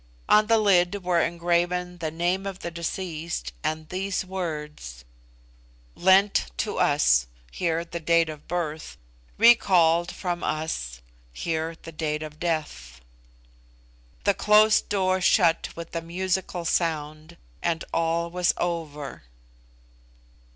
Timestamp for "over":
18.57-19.25